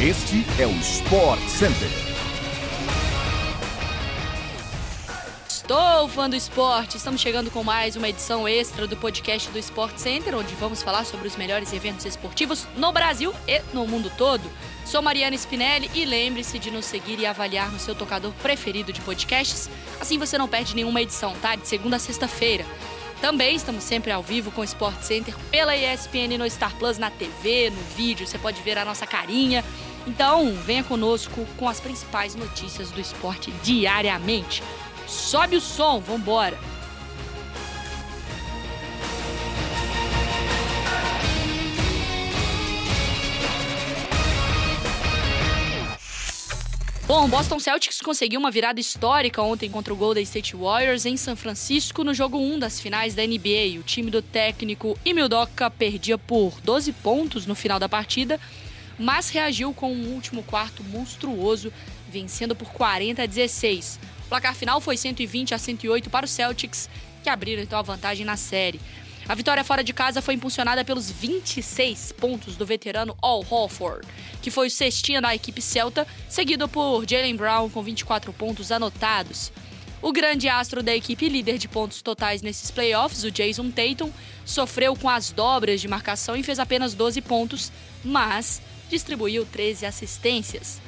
[0.00, 1.88] Este é o Sport Center.
[5.48, 6.96] Estou fã do esporte.
[6.96, 11.04] Estamos chegando com mais uma edição extra do podcast do Sport Center, onde vamos falar
[11.04, 14.48] sobre os melhores eventos esportivos no Brasil e no mundo todo.
[14.84, 19.00] Sou Mariana Spinelli e lembre-se de nos seguir e avaliar no seu tocador preferido de
[19.00, 19.68] podcasts.
[20.00, 21.56] Assim você não perde nenhuma edição, tá?
[21.56, 22.64] De segunda a sexta-feira.
[23.20, 27.10] Também estamos sempre ao vivo com o Sport Center pela ESPN no Star Plus, na
[27.10, 28.26] TV, no vídeo.
[28.26, 29.64] Você pode ver a nossa carinha.
[30.06, 34.62] Então, venha conosco com as principais notícias do esporte diariamente.
[35.06, 36.56] Sobe o som, vambora!
[47.08, 51.16] Bom, o Boston Celtics conseguiu uma virada histórica ontem contra o Golden State Warriors em
[51.16, 53.80] São Francisco no jogo 1 das finais da NBA.
[53.80, 58.38] O time do técnico Emil Doca perdia por 12 pontos no final da partida,
[58.98, 61.72] mas reagiu com um último quarto monstruoso,
[62.10, 63.98] vencendo por 40 a 16.
[64.26, 66.90] O placar final foi 120 a 108 para os Celtics,
[67.22, 68.78] que abriram então a vantagem na série.
[69.28, 74.08] A vitória fora de casa foi impulsionada pelos 26 pontos do veterano Al Horford,
[74.40, 79.52] que foi o cestinha da equipe celta, seguido por Jalen Brown com 24 pontos anotados.
[80.00, 84.10] O grande astro da equipe, líder de pontos totais nesses playoffs, o Jason Tatum,
[84.46, 87.70] sofreu com as dobras de marcação e fez apenas 12 pontos,
[88.02, 90.80] mas distribuiu 13 assistências.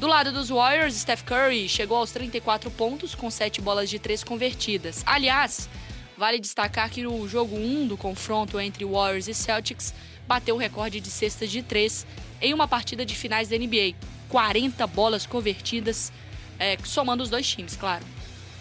[0.00, 4.24] Do lado dos Warriors, Steph Curry chegou aos 34 pontos com 7 bolas de 3
[4.24, 5.02] convertidas.
[5.04, 5.68] Aliás,
[6.16, 9.92] Vale destacar que no jogo 1 do confronto entre Warriors e Celtics,
[10.26, 12.06] bateu o recorde de cestas de 3
[12.40, 13.94] em uma partida de finais da NBA.
[14.28, 16.10] 40 bolas convertidas,
[16.58, 18.04] é, somando os dois times, claro.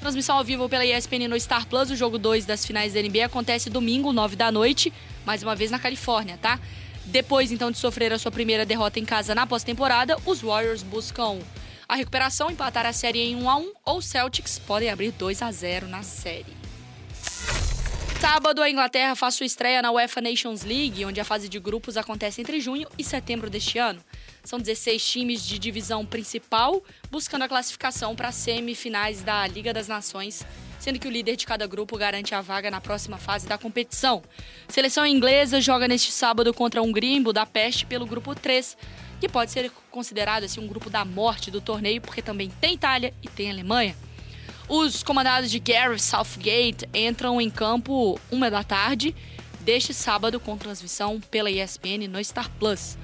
[0.01, 3.25] Transmissão ao vivo pela ESPN no Star Plus, o jogo 2 das finais da NBA
[3.25, 4.93] acontece domingo, 9 da noite,
[5.25, 6.59] mais uma vez na Califórnia, tá?
[7.05, 11.39] Depois, então, de sofrer a sua primeira derrota em casa na pós-temporada, os Warriors buscam
[11.87, 15.51] a recuperação, empatar a série em 1 a 1 ou Celtics podem abrir 2 a
[15.51, 16.64] 0 na série.
[18.19, 21.97] Sábado, a Inglaterra faz sua estreia na UEFA Nations League, onde a fase de grupos
[21.97, 24.01] acontece entre junho e setembro deste ano.
[24.43, 26.81] São 16 times de divisão principal
[27.11, 30.45] buscando a classificação para as semifinais da Liga das Nações,
[30.79, 34.23] sendo que o líder de cada grupo garante a vaga na próxima fase da competição.
[34.67, 38.77] A seleção inglesa joga neste sábado contra a Hungria em Budapeste pelo grupo 3,
[39.19, 43.13] que pode ser considerado assim, um grupo da morte do torneio, porque também tem Itália
[43.21, 43.95] e tem Alemanha.
[44.67, 49.15] Os comandados de Gary Southgate entram em campo uma da tarde
[49.59, 52.97] deste sábado com transmissão pela ESPN no Star Plus.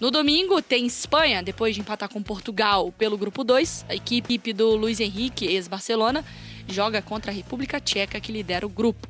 [0.00, 3.86] No domingo tem Espanha, depois de empatar com Portugal pelo grupo 2.
[3.88, 6.24] A equipe do Luiz Henrique, ex-Barcelona,
[6.68, 9.08] joga contra a República Tcheca, que lidera o grupo.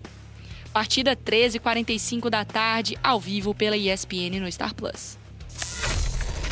[0.73, 5.19] Partida 13h45 da tarde, ao vivo pela ESPN no Star Plus.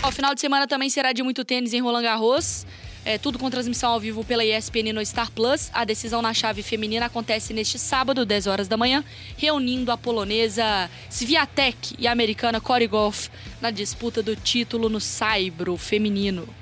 [0.02, 2.66] O final de semana também será de muito tênis em Roland Garros.
[3.04, 5.70] É, tudo com transmissão ao vivo pela ESPN no Star Plus.
[5.72, 9.04] A decisão na chave feminina acontece neste sábado, 10 horas da manhã,
[9.36, 13.28] reunindo a polonesa Swiatek e a americana Cory Goff
[13.60, 16.61] na disputa do título no saibro feminino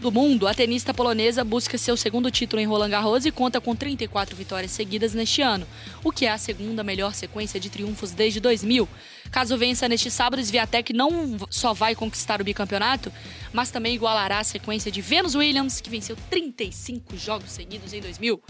[0.00, 3.76] do mundo, a tenista polonesa busca seu segundo título em Roland Garros e conta com
[3.76, 5.66] 34 vitórias seguidas neste ano,
[6.02, 8.88] o que é a segunda melhor sequência de triunfos desde 2000.
[9.30, 13.12] Caso vença neste sábado, Sviatek não só vai conquistar o bicampeonato,
[13.52, 18.42] mas também igualará a sequência de Venus Williams, que venceu 35 jogos seguidos em 2000.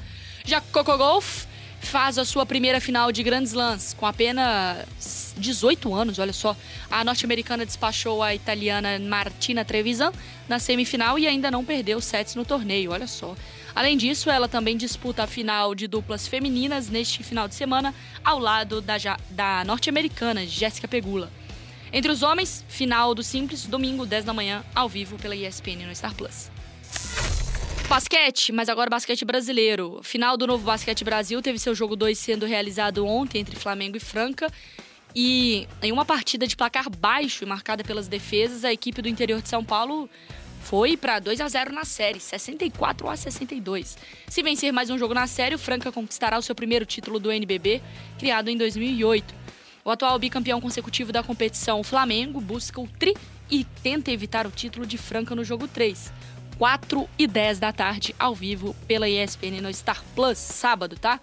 [0.45, 1.47] Já Coco Golf
[1.81, 6.57] faz a sua primeira final de Grand Slams com apenas 18 anos, olha só.
[6.91, 10.13] A norte-americana despachou a italiana Martina Trevisan
[10.49, 13.35] na semifinal e ainda não perdeu sets no torneio, olha só.
[13.75, 18.39] Além disso, ela também disputa a final de duplas femininas neste final de semana ao
[18.39, 18.97] lado da,
[19.31, 21.31] da norte-americana Jéssica Pegula.
[21.93, 25.95] Entre os homens, final do Simples, domingo, 10 da manhã, ao vivo pela ESPN no
[25.95, 26.51] Star Plus.
[27.91, 29.99] Basquete, mas agora basquete brasileiro.
[30.05, 34.01] Final do novo Basquete Brasil teve seu jogo 2 sendo realizado ontem entre Flamengo e
[34.01, 34.49] Franca.
[35.13, 39.43] E em uma partida de placar baixo e marcada pelas defesas, a equipe do interior
[39.43, 40.09] de São Paulo
[40.63, 43.99] foi para 2 a 0 na série, 64 a 62.
[44.29, 47.33] Se vencer mais um jogo na série, o Franca conquistará o seu primeiro título do
[47.33, 47.83] NBB,
[48.21, 49.35] criado em 2008.
[49.85, 53.17] O atual bicampeão consecutivo da competição, o Flamengo, busca o tri
[53.51, 56.13] e tenta evitar o título de Franca no jogo 3.
[56.61, 61.19] 4 e 10 da tarde, ao vivo, pela ESPN no Star Plus, sábado, tá?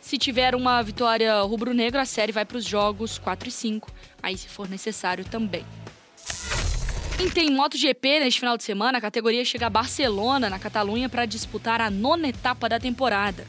[0.00, 3.90] Se tiver uma vitória rubro-negra, a série vai para os jogos 4 e 5,
[4.22, 5.64] aí se for necessário também.
[7.16, 11.26] Quem tem MotoGP neste final de semana, a categoria chega a Barcelona, na Catalunha, para
[11.26, 13.44] disputar a nona etapa da temporada.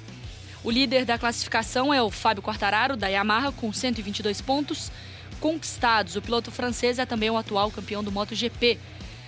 [0.63, 4.92] O líder da classificação é o Fábio Quartararo, da Yamaha, com 122 pontos
[5.39, 6.15] conquistados.
[6.15, 8.80] O piloto francês é também o atual campeão do MotoGP.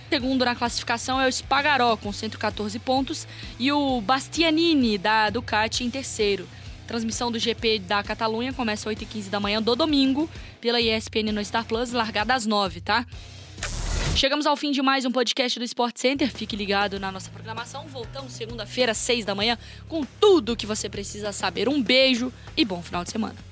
[0.08, 3.26] Segundo na classificação é o Spagaró, com 114 pontos,
[3.58, 6.48] e o Bastianini, da Ducati, em terceiro.
[6.86, 10.30] Transmissão do GP da Catalunha começa às 8h15 da manhã do domingo,
[10.60, 13.04] pela ESPN no Star Plus, largada às 9 tá?
[14.14, 16.30] Chegamos ao fim de mais um podcast do Sport Center.
[16.30, 17.86] Fique ligado na nossa programação.
[17.86, 21.68] Voltamos segunda-feira, às 6 da manhã, com tudo o que você precisa saber.
[21.68, 23.45] Um beijo e bom final de semana.